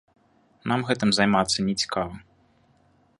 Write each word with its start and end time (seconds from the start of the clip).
Нам 0.71 0.79
гэтым 0.87 1.09
займацца 1.17 1.59
не 1.67 1.75
цікава. 1.85 2.15